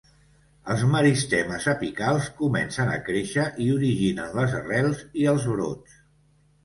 [0.75, 6.01] Els meristemes apicals comencen a créixer i originen les arrels i els brots.